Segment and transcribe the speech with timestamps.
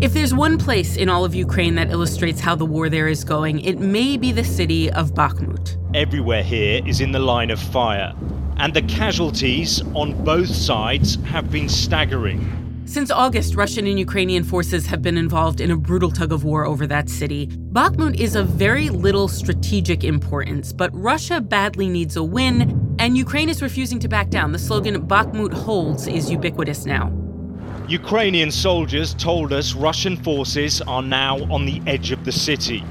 [0.00, 3.24] If there's one place in all of Ukraine that illustrates how the war there is
[3.24, 5.76] going, it may be the city of Bakhmut.
[5.92, 8.14] Everywhere here is in the line of fire,
[8.58, 12.82] and the casualties on both sides have been staggering.
[12.84, 16.64] Since August, Russian and Ukrainian forces have been involved in a brutal tug of war
[16.64, 17.48] over that city.
[17.48, 23.48] Bakhmut is of very little strategic importance, but Russia badly needs a win, and Ukraine
[23.48, 24.52] is refusing to back down.
[24.52, 27.12] The slogan Bakhmut holds is ubiquitous now.
[27.88, 32.84] Ukrainian soldiers told us Russian forces are now on the edge of the city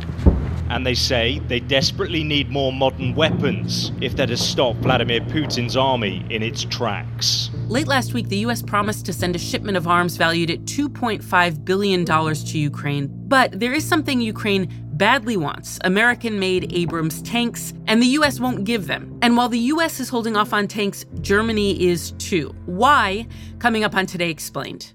[0.72, 5.78] and they say they desperately need more modern weapons if they're to stop Vladimir Putin's
[5.78, 7.52] army in its tracks.
[7.68, 8.64] Late last week, the U.S.
[8.64, 13.08] promised to send a shipment of arms valued at $2.5 billion to Ukraine.
[13.28, 18.40] But there is something Ukraine badly wants American made Abrams tanks, and the U.S.
[18.40, 19.18] won't give them.
[19.22, 20.00] And while the U.S.
[20.00, 22.56] is holding off on tanks, Germany is too.
[22.66, 23.28] Why?
[23.60, 24.94] Coming up on Today Explained.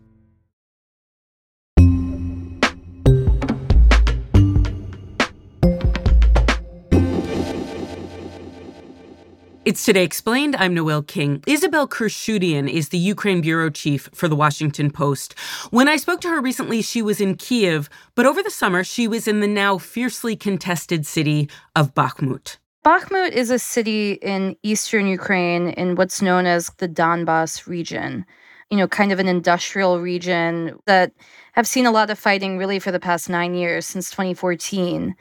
[9.64, 10.56] It's Today Explained.
[10.56, 11.40] I'm Noel King.
[11.46, 15.38] Isabel Khurshudyan is the Ukraine bureau chief for the Washington Post.
[15.70, 19.06] When I spoke to her recently, she was in Kiev, but over the summer, she
[19.06, 22.56] was in the now fiercely contested city of Bakhmut.
[22.84, 28.26] Bakhmut is a city in eastern Ukraine in what's known as the Donbas region.
[28.68, 31.12] You know, kind of an industrial region that
[31.52, 35.14] have seen a lot of fighting really for the past nine years since 2014.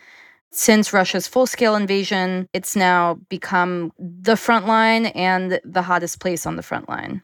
[0.53, 6.45] Since Russia's full scale invasion, it's now become the front line and the hottest place
[6.45, 7.21] on the front line.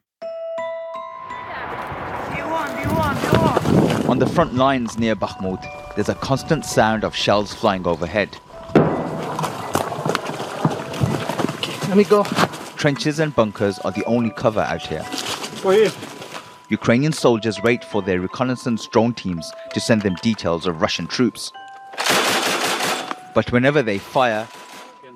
[4.08, 5.62] On the front lines near Bakhmut,
[5.96, 8.30] there's a constant sound of shells flying overhead.
[11.58, 12.24] Okay, let me go.
[12.78, 15.04] Trenches and bunkers are the only cover out here.
[15.64, 15.92] Where
[16.70, 21.52] Ukrainian soldiers wait for their reconnaissance drone teams to send them details of Russian troops.
[23.38, 24.48] But whenever they fire,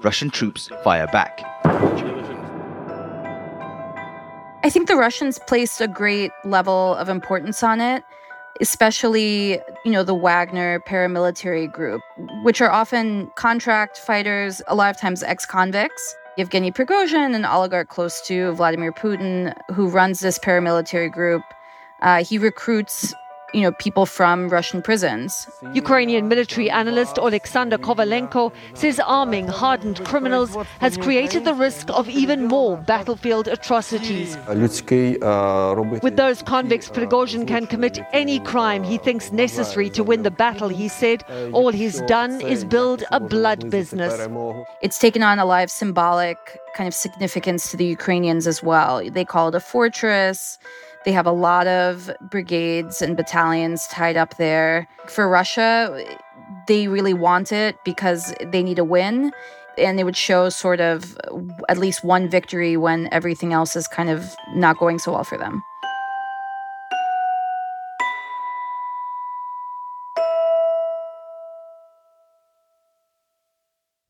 [0.03, 1.41] Russian troops fire back.
[4.63, 8.03] I think the Russians placed a great level of importance on it,
[8.59, 12.03] especially, you know, the Wagner paramilitary group,
[12.43, 16.15] which are often contract fighters, a lot of times ex-convicts.
[16.37, 21.41] Yevgeny Prigozhin, an oligarch close to Vladimir Putin, who runs this paramilitary group,
[22.03, 23.15] uh, he recruits
[23.53, 25.47] you know, people from Russian prisons.
[25.73, 32.45] Ukrainian military analyst Oleksandr Kovalenko says arming hardened criminals has created the risk of even
[32.45, 34.37] more battlefield atrocities.
[34.47, 40.69] With those convicts, Prigozhin can commit any crime he thinks necessary to win the battle,
[40.69, 41.23] he said.
[41.53, 44.27] All he's done is build a blood business.
[44.81, 46.37] It's taken on a lot of symbolic
[46.75, 49.03] kind of significance to the Ukrainians as well.
[49.09, 50.57] They call it a fortress.
[51.03, 54.87] They have a lot of brigades and battalions tied up there.
[55.07, 56.05] For Russia,
[56.67, 59.31] they really want it because they need a win.
[59.79, 61.17] And they would show sort of
[61.69, 64.23] at least one victory when everything else is kind of
[64.53, 65.63] not going so well for them.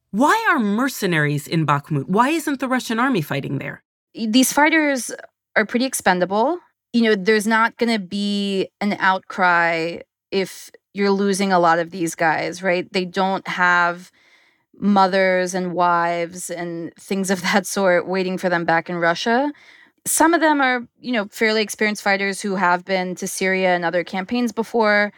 [0.09, 2.09] Why are mercenaries in Bakhmut?
[2.09, 3.81] Why isn't the Russian army fighting there?
[4.13, 5.09] These fighters
[5.56, 6.59] are pretty expendable
[6.94, 10.00] you know, there's not going to be an outcry
[10.31, 12.91] if you're losing a lot of these guys, right?
[12.91, 14.12] They don't have
[14.78, 19.51] mothers and wives and things of that sort waiting for them back in Russia.
[20.06, 23.85] Some of them are, you know, fairly experienced fighters who have been to Syria and
[23.85, 25.13] other campaigns before,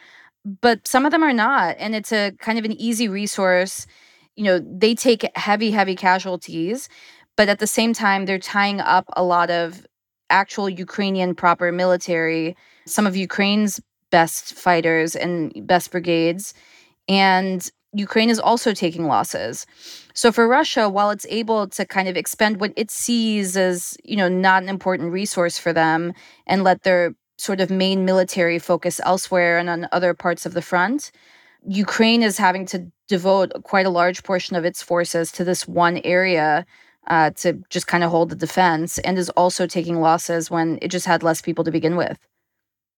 [0.61, 1.77] but some of them are not.
[1.79, 3.87] And it's a kind of an easy resource.
[4.35, 6.89] You know, they take heavy, heavy casualties,
[7.37, 9.85] but at the same time, they're tying up a lot of
[10.33, 13.79] actual Ukrainian proper military, some of Ukraine's
[14.09, 15.33] best fighters and
[15.65, 16.53] best brigades.
[17.07, 19.65] And Ukraine is also taking losses.
[20.13, 24.15] So for Russia, while it's able to kind of expend what it sees as, you
[24.15, 26.13] know, not an important resource for them
[26.47, 30.61] and let their sort of main military focus elsewhere and on other parts of the
[30.61, 31.11] front,
[31.65, 35.99] Ukraine is having to devote quite a large portion of its forces to this one
[36.03, 36.65] area
[37.07, 40.89] uh, to just kind of hold the defense and is also taking losses when it
[40.89, 42.17] just had less people to begin with.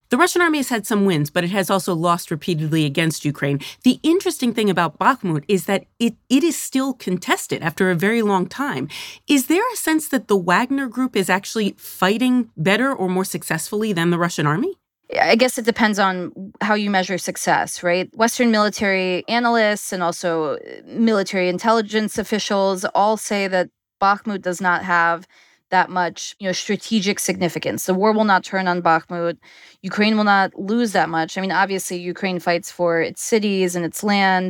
[0.09, 3.59] The Russian army has had some wins, but it has also lost repeatedly against Ukraine.
[3.83, 8.21] The interesting thing about Bakhmut is that it, it is still contested after a very
[8.21, 8.87] long time.
[9.27, 13.93] Is there a sense that the Wagner group is actually fighting better or more successfully
[13.93, 14.75] than the Russian army?
[15.19, 18.09] I guess it depends on how you measure success, right?
[18.15, 23.69] Western military analysts and also uh, military intelligence officials all say that
[24.05, 25.27] Bakhmut does not have
[25.71, 27.85] that much, you know, strategic significance.
[27.85, 29.37] The war will not turn on Bakhmut.
[29.81, 31.37] Ukraine will not lose that much.
[31.37, 34.47] I mean, obviously Ukraine fights for its cities and its land,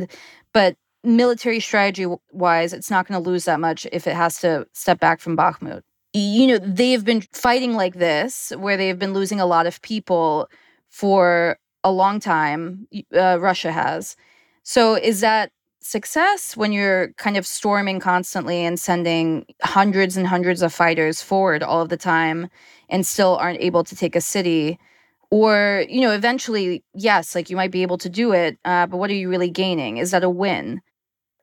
[0.52, 4.66] but military strategy wise, it's not going to lose that much if it has to
[4.72, 5.82] step back from Bakhmut.
[6.12, 10.48] You know, they've been fighting like this, where they've been losing a lot of people
[10.90, 12.88] for a long time.
[13.14, 14.16] Uh, Russia has.
[14.62, 15.52] So, is that
[15.86, 21.62] success when you're kind of storming constantly and sending hundreds and hundreds of fighters forward
[21.62, 22.48] all of the time
[22.88, 24.78] and still aren't able to take a city?
[25.30, 28.98] Or, you know, eventually, yes, like you might be able to do it, uh, but
[28.98, 29.96] what are you really gaining?
[29.96, 30.80] Is that a win?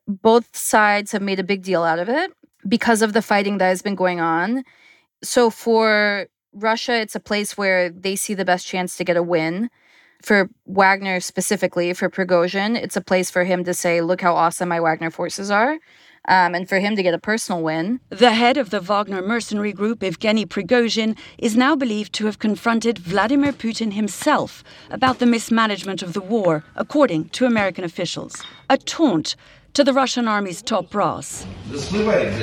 [0.07, 2.31] both sides have made a big deal out of it
[2.67, 4.63] because of the fighting that has been going on.
[5.23, 9.23] So for Russia, it's a place where they see the best chance to get a
[9.23, 9.69] win.
[10.23, 14.69] For Wagner specifically, for Prigozhin, it's a place for him to say, look how awesome
[14.69, 15.79] my Wagner forces are.
[16.25, 17.99] Um, and for him to get a personal win.
[18.07, 22.97] The head of the Wagner mercenary group, Evgeny Prigozhin, is now believed to have confronted
[22.97, 28.41] Vladimir Putin himself about the mismanagement of the war, according to American officials.
[28.69, 29.35] A taunt
[29.73, 31.45] to the Russian army's top brass.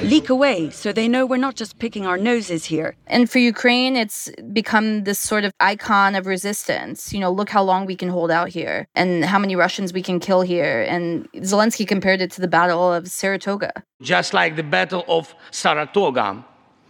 [0.02, 2.96] Leak away so they know we're not just picking our noses here.
[3.06, 7.12] And for Ukraine, it's become this sort of icon of resistance.
[7.12, 10.02] You know, look how long we can hold out here and how many Russians we
[10.02, 10.82] can kill here.
[10.88, 13.72] And Zelensky compared it to the Battle of Saratoga.
[14.02, 16.44] Just like the Battle of Saratoga,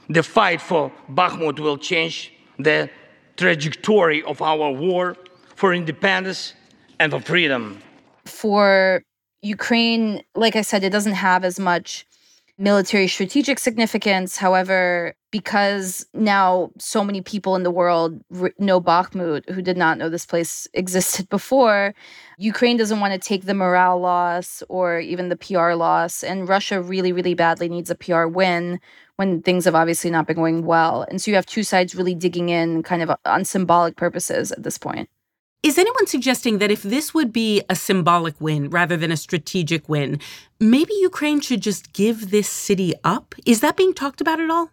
[0.09, 2.89] the fight for Bakhmut will change the
[3.37, 5.17] trajectory of our war
[5.55, 6.55] for independence
[6.99, 7.79] and for freedom.
[8.27, 9.03] For
[9.43, 12.07] Ukraine, like I said, it doesn't have as much
[12.61, 14.37] military strategic significance.
[14.37, 18.21] However, because now so many people in the world
[18.59, 21.95] know Bakhmut who did not know this place existed before,
[22.39, 26.23] Ukraine doesn't want to take the morale loss or even the PR loss.
[26.23, 28.79] And Russia really, really badly needs a PR win
[29.17, 31.07] when things have obviously not been going well.
[31.09, 34.63] And so you have two sides really digging in kind of on symbolic purposes at
[34.63, 35.09] this point.
[35.63, 39.91] Is anyone suggesting that if this would be a symbolic win rather than a strategic
[39.91, 40.19] win,
[40.59, 43.35] maybe Ukraine should just give this city up?
[43.45, 44.71] Is that being talked about at all?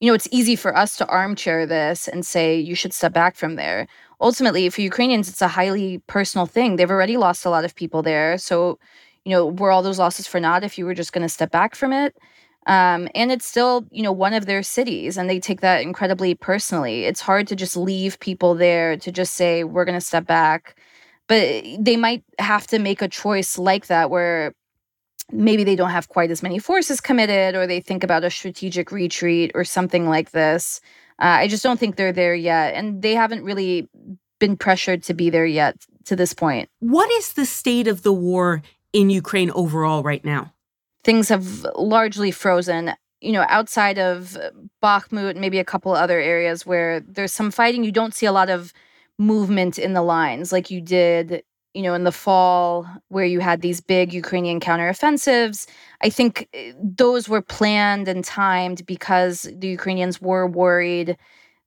[0.00, 3.36] You know, it's easy for us to armchair this and say you should step back
[3.36, 3.86] from there.
[4.22, 6.76] Ultimately, for Ukrainians, it's a highly personal thing.
[6.76, 8.38] They've already lost a lot of people there.
[8.38, 8.78] So,
[9.26, 11.50] you know, were all those losses for naught if you were just going to step
[11.50, 12.16] back from it?
[12.66, 16.34] Um, and it's still, you know, one of their cities, and they take that incredibly
[16.34, 17.04] personally.
[17.04, 20.78] It's hard to just leave people there to just say, we're going to step back.
[21.28, 24.54] But they might have to make a choice like that where
[25.30, 28.92] maybe they don't have quite as many forces committed or they think about a strategic
[28.92, 30.80] retreat or something like this.
[31.18, 32.74] Uh, I just don't think they're there yet.
[32.74, 33.88] And they haven't really
[34.40, 36.68] been pressured to be there yet to this point.
[36.80, 38.62] What is the state of the war
[38.92, 40.52] in Ukraine overall right now?
[41.04, 42.94] Things have largely frozen.
[43.20, 44.36] You know, outside of
[44.82, 48.50] Bakhmut, maybe a couple other areas where there's some fighting, you don't see a lot
[48.50, 48.72] of
[49.18, 51.42] movement in the lines like you did,
[51.74, 55.66] you know, in the fall where you had these big Ukrainian counteroffensives.
[56.02, 61.16] I think eh, those were planned and timed because the Ukrainians were worried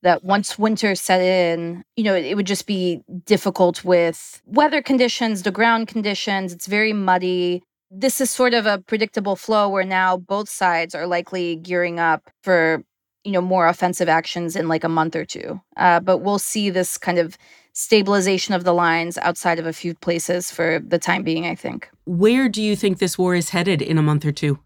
[0.03, 5.41] that once winter set in, you know, it would just be difficult with weather conditions,
[5.43, 6.53] the ground conditions.
[6.53, 7.63] It's very muddy
[7.97, 12.30] this is sort of a predictable flow where now both sides are likely gearing up
[12.44, 12.83] for
[13.24, 15.59] you know more offensive actions in like a month or two.
[15.77, 17.38] Uh, but we'll see this kind of
[17.74, 21.90] stabilization of the lines outside of a few places for the time being i think.
[22.06, 24.59] Where do you think this war is headed in a month or two?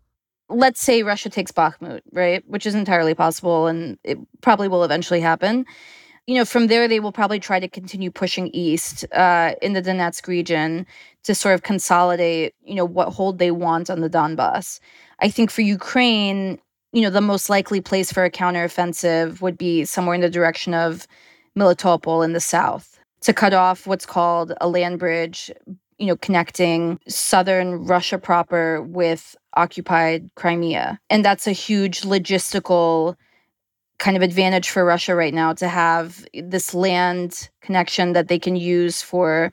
[0.47, 2.43] Let's say russia takes bakhmut right?
[2.47, 5.65] Which is entirely possible and it probably will eventually happen
[6.29, 9.81] you know, from there, they will probably try to continue pushing east uh, in the
[9.81, 10.85] Donetsk region
[11.23, 14.79] to sort of consolidate, you know, what hold they want on the Donbass.
[15.21, 16.59] I think for Ukraine,
[16.93, 20.75] you know, the most likely place for a counteroffensive would be somewhere in the direction
[20.75, 21.07] of
[21.57, 25.49] Melitopol in the south to cut off what's called a land bridge,
[25.97, 30.99] you know, connecting southern Russia proper with occupied Crimea.
[31.09, 33.15] And that's a huge logistical
[33.99, 38.55] kind of advantage for Russia right now to have this land connection that they can
[38.55, 39.51] use for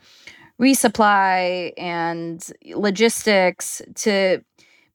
[0.60, 4.42] resupply and logistics to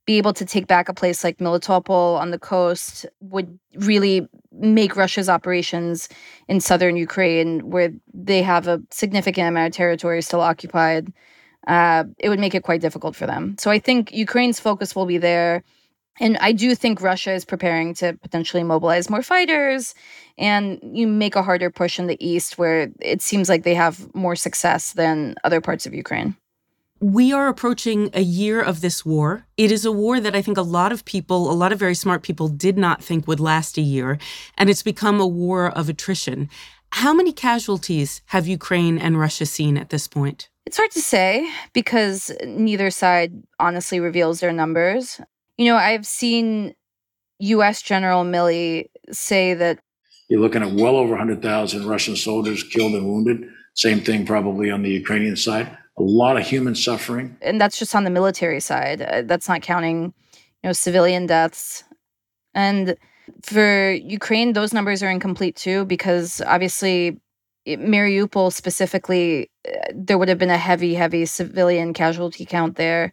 [0.05, 4.95] be able to take back a place like Melitopol on the coast would really make
[4.95, 6.09] Russia's operations
[6.47, 11.13] in southern Ukraine, where they have a significant amount of territory still occupied,
[11.67, 13.55] uh, it would make it quite difficult for them.
[13.59, 15.63] So I think Ukraine's focus will be there.
[16.19, 19.95] And I do think Russia is preparing to potentially mobilize more fighters
[20.37, 24.13] and you make a harder push in the east where it seems like they have
[24.13, 26.35] more success than other parts of Ukraine.
[26.99, 29.47] We are approaching a year of this war.
[29.57, 31.95] It is a war that I think a lot of people, a lot of very
[31.95, 34.19] smart people, did not think would last a year.
[34.55, 36.47] And it's become a war of attrition.
[36.91, 40.49] How many casualties have Ukraine and Russia seen at this point?
[40.67, 45.19] It's hard to say because neither side honestly reveals their numbers.
[45.57, 46.73] You know, I've seen
[47.39, 49.79] US General Milley say that
[50.31, 53.49] you're looking at well over 100,000 Russian soldiers killed and wounded.
[53.73, 55.77] Same thing probably on the Ukrainian side.
[55.97, 57.35] A lot of human suffering.
[57.41, 59.01] And that's just on the military side.
[59.01, 60.13] Uh, that's not counting,
[60.63, 61.83] you know, civilian deaths.
[62.53, 62.95] And
[63.43, 67.19] for Ukraine, those numbers are incomplete too, because obviously,
[67.67, 73.11] Mariupol specifically, uh, there would have been a heavy, heavy civilian casualty count there.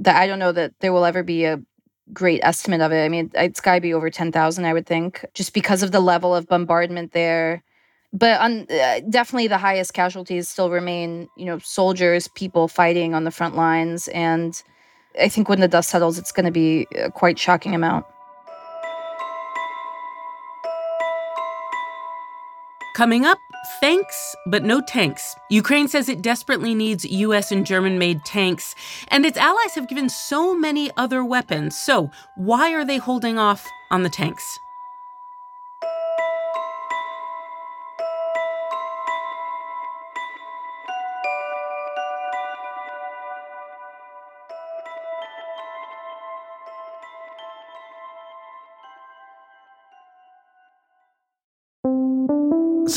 [0.00, 1.62] That I don't know that there will ever be a
[2.12, 3.04] great estimate of it.
[3.04, 6.00] I mean, it's got to be over 10,000, I would think, just because of the
[6.00, 7.62] level of bombardment there.
[8.12, 13.24] But on, uh, definitely the highest casualties still remain, you know, soldiers, people fighting on
[13.24, 14.08] the front lines.
[14.08, 14.60] And
[15.20, 18.06] I think when the dust settles, it's going to be a quite shocking amount.
[22.96, 23.38] Coming up,
[23.80, 25.34] thanks, but no tanks.
[25.50, 28.74] Ukraine says it desperately needs US and German made tanks,
[29.08, 31.76] and its allies have given so many other weapons.
[31.76, 34.58] So, why are they holding off on the tanks?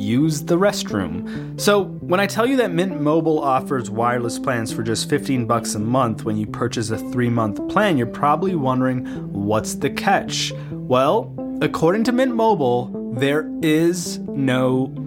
[0.00, 1.60] use the restroom.
[1.60, 5.74] So, when I tell you that Mint Mobile offers wireless plans for just 15 bucks
[5.74, 10.52] a month when you purchase a 3-month plan, you're probably wondering what's the catch?
[10.70, 14.94] Well, according to Mint Mobile, there is no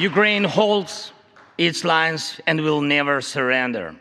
[0.00, 1.12] Ukraine holds
[1.58, 3.94] its lines and will never surrender.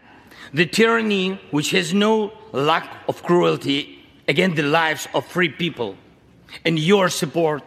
[0.53, 5.97] The tyranny, which has no lack of cruelty against the lives of free people,
[6.63, 7.63] and your support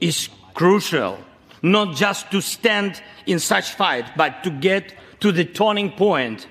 [0.00, 1.18] is crucial,
[1.62, 6.48] not just to stand in such fight, but to get to the turning point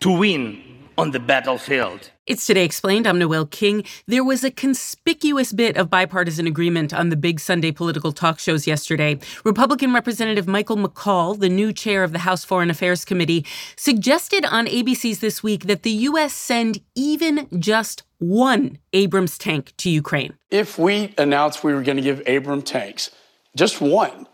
[0.00, 0.67] to win
[0.98, 2.10] on the battlefield.
[2.26, 3.06] It's Today Explained.
[3.06, 3.84] I'm Noel King.
[4.08, 8.66] There was a conspicuous bit of bipartisan agreement on the big Sunday political talk shows
[8.66, 9.20] yesterday.
[9.44, 14.66] Republican Representative Michael McCaul, the new chair of the House Foreign Affairs Committee, suggested on
[14.66, 16.34] ABC's This Week that the U.S.
[16.34, 20.34] send even just one Abrams tank to Ukraine.
[20.50, 23.12] If we announced we were going to give Abrams tanks,
[23.54, 24.26] just one,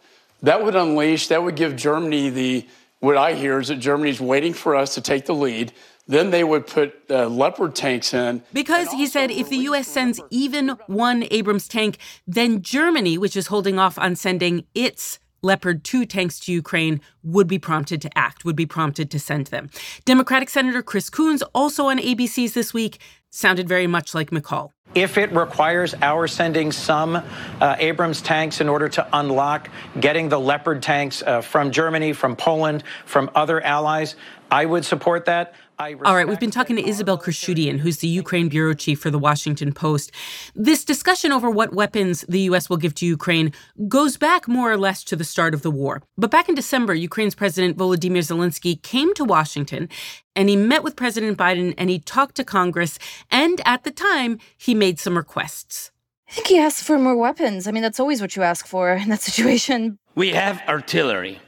[0.42, 2.66] that would unleash, that would give Germany the,
[3.00, 5.75] what I hear is that Germany's waiting for us to take the lead
[6.06, 8.42] then they would put uh, Leopard tanks in.
[8.52, 9.88] Because he said if the U.S.
[9.88, 15.84] sends even one Abrams tank, then Germany, which is holding off on sending its Leopard
[15.84, 19.68] 2 tanks to Ukraine, would be prompted to act, would be prompted to send them.
[20.04, 22.99] Democratic Senator Chris Coons, also on ABC's This Week,
[23.30, 24.70] sounded very much like McCaul.
[24.94, 29.68] If it requires our sending some uh, Abrams tanks in order to unlock
[29.99, 34.14] getting the Leopard tanks uh, from Germany, from Poland, from other allies,
[34.52, 35.54] I would support that.
[35.78, 39.19] All right, we've been talking to Isabel Khurshudyan, who's the Ukraine bureau chief for the
[39.19, 40.12] Washington Post.
[40.54, 42.71] This discussion over what weapons the U.S.
[42.71, 43.52] will give to Ukraine
[43.88, 46.00] goes back more or less to the start of the war.
[46.16, 49.88] But back in December, Ukraine's President Volodymyr Zelensky came to Washington
[50.37, 52.97] and he met with President Biden and he talked to Congress.
[53.31, 55.90] And at the time, he made some requests.
[56.28, 57.66] I think he asked for more weapons.
[57.66, 59.99] I mean, that's always what you ask for in that situation.
[60.14, 61.40] We have artillery.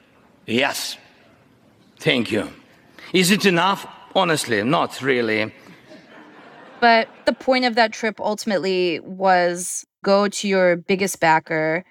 [0.46, 0.96] Yes.
[1.98, 2.50] Thank you.
[3.12, 3.86] Is it enough?
[4.16, 5.52] Honestly, not really.
[6.80, 11.84] But the point of that trip ultimately was go to your biggest backer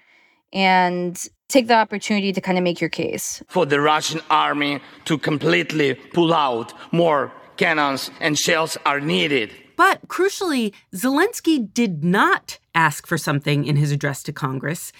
[0.52, 1.16] and
[1.48, 3.44] take the opportunity to kind of make your case.
[3.46, 9.52] For the Russian army to completely pull out, more cannons and shells are needed.
[9.76, 14.92] But crucially, Zelensky did not ask for something in his address to Congress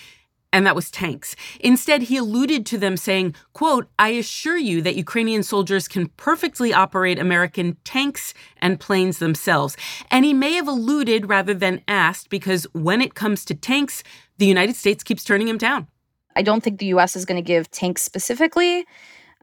[0.57, 1.37] and that was tanks.
[1.61, 6.73] Instead, he alluded to them saying, quote, I assure you that Ukrainian soldiers can perfectly
[6.73, 9.77] operate American tanks and planes themselves.
[10.11, 14.03] And he may have alluded rather than asked because when it comes to tanks,
[14.39, 15.89] the United States keeps turning him down.
[16.35, 18.87] I don't think the US is going to give tanks specifically.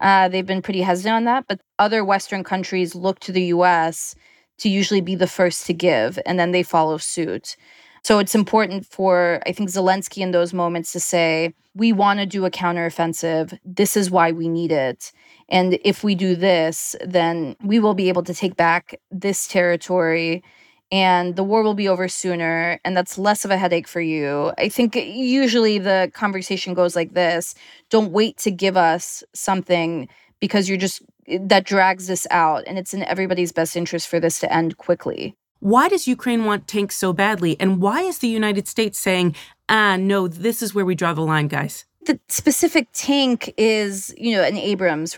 [0.02, 4.16] Uh, they've been pretty hesitant on that, but other Western countries look to the US
[4.58, 7.56] to usually be the first to give, and then they follow suit.
[8.04, 12.26] So it's important for, I think, Zelensky in those moments to say, we want to
[12.26, 13.58] do a counteroffensive.
[13.64, 15.12] This is why we need it.
[15.50, 20.44] And if we do this, then we will be able to take back this territory
[20.92, 22.80] and the war will be over sooner.
[22.86, 24.52] And that's less of a headache for you.
[24.58, 27.56] I think usually the conversation goes like this
[27.90, 30.08] don't wait to give us something
[30.40, 31.02] because you're just,
[31.40, 32.64] that drags this out.
[32.68, 35.36] And it's in everybody's best interest for this to end quickly.
[35.64, 37.56] Why does Ukraine want tanks so badly?
[37.58, 39.34] And why is the United States saying,
[39.70, 41.86] ah, no, this is where we draw the line, guys?
[42.06, 45.18] The specific tank is, you know, an Abrams.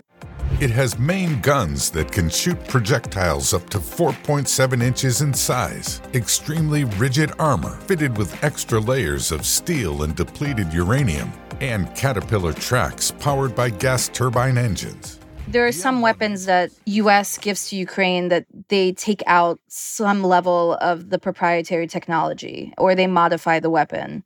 [0.60, 6.84] It has main guns that can shoot projectiles up to 4.7 inches in size, extremely
[6.84, 13.56] rigid armor fitted with extra layers of steel and depleted uranium, and Caterpillar tracks powered
[13.56, 15.15] by gas turbine engines.
[15.48, 20.74] There are some weapons that US gives to Ukraine that they take out some level
[20.80, 24.24] of the proprietary technology or they modify the weapon.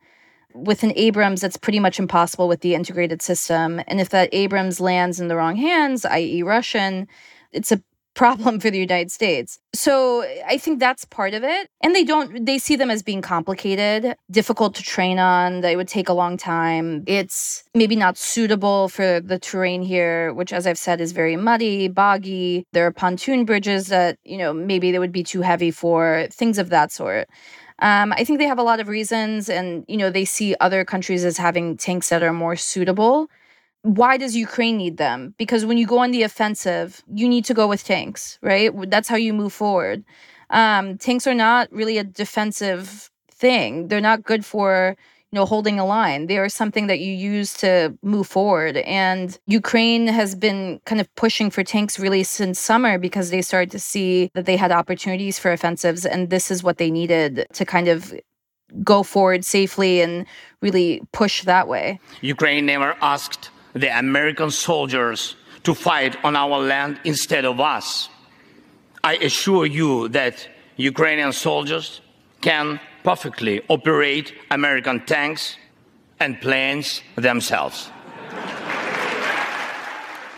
[0.54, 3.82] With an Abrams, that's pretty much impossible with the integrated system.
[3.86, 7.06] And if that Abrams lands in the wrong hands, i.e., Russian,
[7.52, 7.82] it's a
[8.20, 9.58] problem for the United States.
[9.74, 11.68] So I think that's part of it.
[11.80, 15.62] And they don't, they see them as being complicated, difficult to train on.
[15.62, 17.02] They would take a long time.
[17.06, 21.88] It's maybe not suitable for the terrain here, which, as I've said, is very muddy,
[21.88, 22.66] boggy.
[22.74, 26.58] There are pontoon bridges that, you know, maybe they would be too heavy for, things
[26.58, 27.26] of that sort.
[27.78, 30.84] Um, I think they have a lot of reasons, and you know they see other
[30.84, 33.30] countries as having tanks that are more suitable
[33.82, 35.34] why does Ukraine need them?
[35.38, 38.70] Because when you go on the offensive, you need to go with tanks, right?
[38.90, 40.04] That's how you move forward.
[40.50, 43.88] Um, tanks are not really a defensive thing.
[43.88, 44.96] They're not good for
[45.30, 46.26] you know holding a line.
[46.26, 48.78] They are something that you use to move forward.
[48.78, 53.70] And Ukraine has been kind of pushing for tanks really since summer because they started
[53.70, 57.64] to see that they had opportunities for offensives, and this is what they needed to
[57.64, 58.12] kind of
[58.84, 60.26] go forward safely and
[60.60, 61.98] really push that way.
[62.20, 68.08] Ukraine never asked the American soldiers to fight on our land instead of us.
[69.04, 72.00] I assure you that Ukrainian soldiers
[72.40, 75.56] can perfectly operate American tanks
[76.18, 77.90] and planes themselves.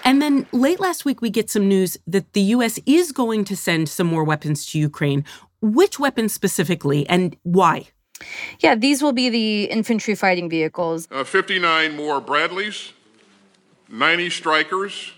[0.05, 2.79] And then late last week, we get some news that the U.S.
[2.87, 5.25] is going to send some more weapons to Ukraine.
[5.61, 7.87] Which weapons specifically, and why?
[8.59, 11.07] Yeah, these will be the infantry fighting vehicles.
[11.11, 12.93] Uh, 59 more Bradleys,
[13.93, 15.13] 90 Strykers,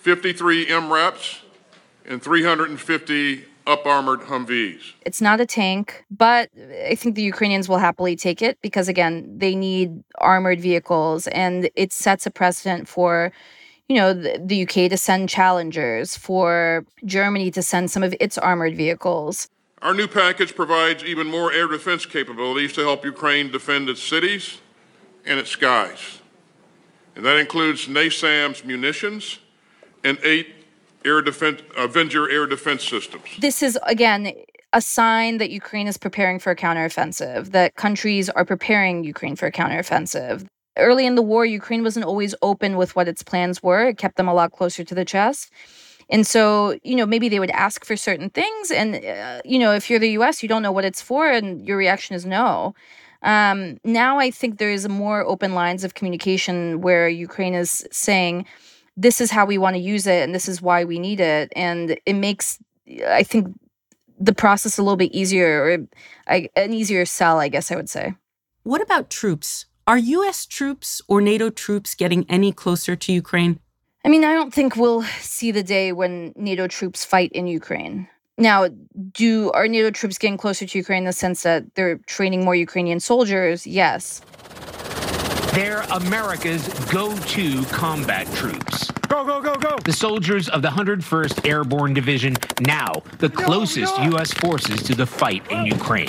[0.00, 1.38] 53 MRAPs,
[2.04, 4.94] and 350 up armored Humvees.
[5.06, 6.50] It's not a tank, but
[6.84, 11.70] I think the Ukrainians will happily take it because, again, they need armored vehicles and
[11.76, 13.32] it sets a precedent for.
[13.88, 18.38] You know, the, the UK to send challengers, for Germany to send some of its
[18.38, 19.48] armored vehicles.
[19.82, 24.60] Our new package provides even more air defense capabilities to help Ukraine defend its cities
[25.26, 26.21] and its skies
[27.14, 29.38] and that includes NASAMS munitions
[30.04, 30.54] and eight
[31.04, 33.24] air defense, Avenger air defense systems.
[33.38, 34.32] This is, again,
[34.72, 39.46] a sign that Ukraine is preparing for a counteroffensive, that countries are preparing Ukraine for
[39.46, 40.46] a counteroffensive.
[40.78, 43.88] Early in the war, Ukraine wasn't always open with what its plans were.
[43.88, 45.50] It kept them a lot closer to the chest.
[46.08, 48.70] And so, you know, maybe they would ask for certain things.
[48.70, 51.66] And, uh, you know, if you're the US, you don't know what it's for, and
[51.66, 52.74] your reaction is no.
[53.22, 58.46] Um, now I think there is more open lines of communication where Ukraine is saying,
[58.96, 61.52] this is how we want to use it and this is why we need it.
[61.56, 62.58] And it makes,
[63.06, 63.48] I think,
[64.18, 65.78] the process a little bit easier or
[66.28, 68.14] I, an easier sell, I guess I would say.
[68.62, 69.66] What about troops?
[69.86, 73.58] Are US troops or NATO troops getting any closer to Ukraine?
[74.04, 78.08] I mean, I don't think we'll see the day when NATO troops fight in Ukraine.
[78.38, 78.68] Now,
[79.12, 82.54] do are NATO troops getting closer to Ukraine in the sense that they're training more
[82.54, 83.66] Ukrainian soldiers?
[83.66, 84.22] Yes.
[85.52, 88.90] They're America's go to combat troops.
[89.08, 89.76] Go, go, go, go.
[89.84, 94.32] The soldiers of the 101st Airborne Division, now the closest U.S.
[94.32, 96.08] forces to the fight in Ukraine.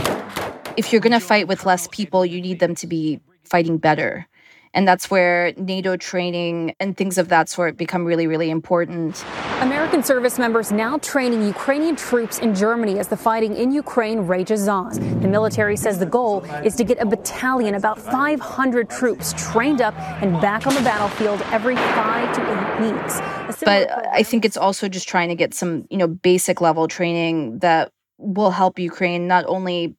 [0.77, 4.25] If you're going to fight with less people, you need them to be fighting better.
[4.73, 9.23] And that's where NATO training and things of that sort become really, really important.
[9.61, 14.67] American service members now training Ukrainian troops in Germany as the fighting in Ukraine rages
[14.67, 14.93] on.
[15.21, 19.93] The military says the goal is to get a battalion, about 500 troops, trained up
[20.23, 23.21] and back on the battlefield every five to eight weeks.
[23.63, 27.59] But I think it's also just trying to get some, you know, basic level training
[27.59, 29.95] that will help Ukraine not only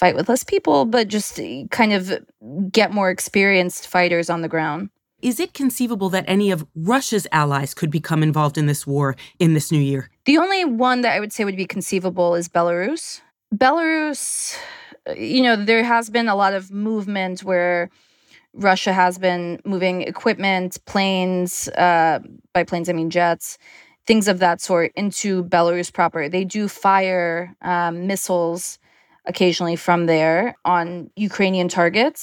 [0.00, 1.38] fight with less people, but just
[1.70, 2.10] kind of
[2.72, 4.88] get more experienced fighters on the ground.
[5.20, 9.52] Is it conceivable that any of Russia's allies could become involved in this war in
[9.52, 10.08] this new year?
[10.24, 13.20] The only one that I would say would be conceivable is Belarus.
[13.54, 14.56] Belarus,
[15.14, 17.90] you know, there has been a lot of movement where
[18.54, 22.20] Russia has been moving equipment, planes, uh,
[22.54, 23.58] by planes I mean jets,
[24.06, 26.30] things of that sort, into Belarus proper.
[26.30, 28.78] They do fire um, missiles
[29.30, 32.20] occasionally from there on Ukrainian targets.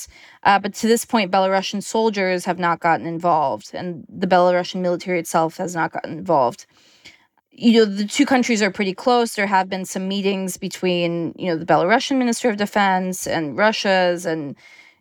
[0.48, 3.88] Uh, but to this point, Belarusian soldiers have not gotten involved, and
[4.24, 6.62] the Belarusian military itself has not gotten involved.
[7.52, 9.30] You know, the two countries are pretty close.
[9.34, 14.26] There have been some meetings between, you know, the Belarusian Minister of Defense and Russia's,
[14.32, 14.56] and,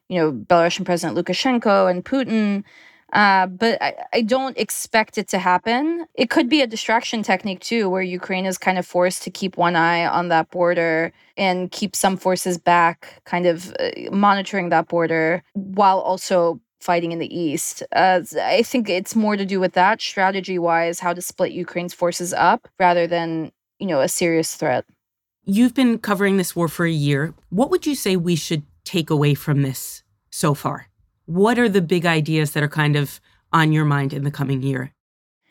[0.09, 2.65] you know, Belarusian President Lukashenko and Putin.
[3.13, 6.07] Uh, but I, I don't expect it to happen.
[6.15, 9.57] It could be a distraction technique too, where Ukraine is kind of forced to keep
[9.57, 14.89] one eye on that border and keep some forces back, kind of uh, monitoring that
[14.89, 17.83] border while also fighting in the east.
[17.95, 21.95] Uh, I think it's more to do with that strategy wise, how to split Ukraine's
[21.95, 24.85] forces up rather than, you know, a serious threat.
[25.45, 27.35] You've been covering this war for a year.
[27.51, 30.89] What would you say we should take away from this so far?
[31.27, 33.21] What are the big ideas that are kind of
[33.53, 34.93] on your mind in the coming year?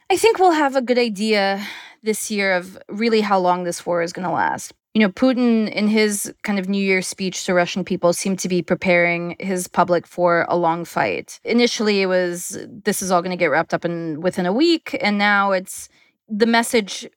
[0.09, 1.65] I think we'll have a good idea
[2.01, 4.73] this year of really how long this war is going to last.
[4.93, 8.47] You know, Putin, in his kind of New Year's speech to Russian people, seemed to
[8.47, 11.41] be preparing his public for a long fight.
[11.43, 14.97] Initially, it was this is all going to get wrapped up in within a week,
[15.01, 15.89] and now it's
[16.29, 17.09] the message.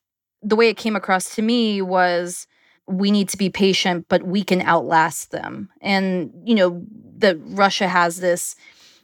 [0.42, 2.49] The way it came across to me was
[2.88, 5.68] we need to be patient, but we can outlast them.
[5.81, 6.83] And, you know,
[7.18, 8.57] that Russia has this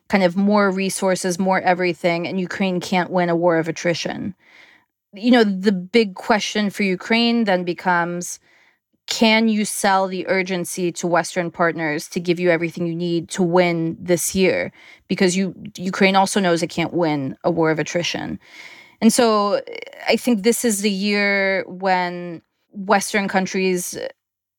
[0.08, 4.34] kind of more resources, more everything, and Ukraine can't win a war of attrition.
[5.12, 8.40] You know, the big question for Ukraine then becomes
[9.06, 13.42] can you sell the urgency to western partners to give you everything you need to
[13.42, 14.72] win this year
[15.08, 18.38] because you Ukraine also knows it can't win a war of attrition.
[19.02, 19.60] And so
[20.08, 22.40] I think this is the year when
[22.74, 23.96] Western countries,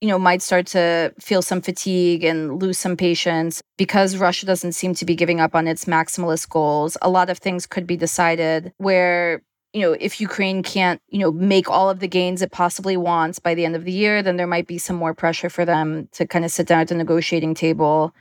[0.01, 4.73] you know, might start to feel some fatigue and lose some patience because Russia doesn't
[4.73, 6.97] seem to be giving up on its maximalist goals.
[7.01, 9.41] A lot of things could be decided where
[9.73, 13.39] you know, if Ukraine can't, you know, make all of the gains it possibly wants
[13.39, 16.07] by the end of the year, then there might be some more pressure for them
[16.13, 18.13] to kind of sit down at the negotiating table.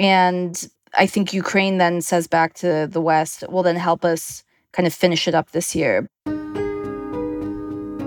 [0.00, 4.84] And I think Ukraine then says back to the West, well, then help us kind
[4.84, 6.08] of finish it up this year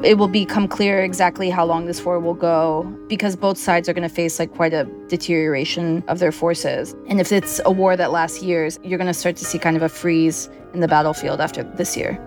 [0.03, 3.93] it will become clear exactly how long this war will go because both sides are
[3.93, 6.95] going to face like quite a deterioration of their forces.
[7.07, 9.75] And if it's a war that lasts years, you're going to start to see kind
[9.75, 12.17] of a freeze in the battlefield after this year.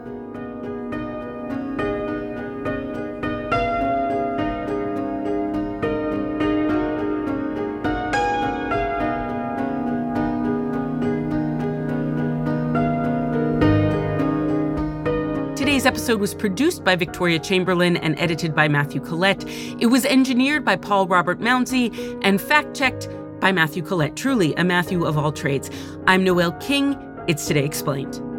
[16.03, 19.45] Episode was produced by Victoria Chamberlin and edited by Matthew Collette.
[19.79, 24.17] It was engineered by Paul Robert Mounsey and fact checked by Matthew Collette.
[24.17, 25.71] Truly a Matthew of all trades.
[26.09, 26.97] I'm Noel King.
[27.29, 28.32] It's Today Explained.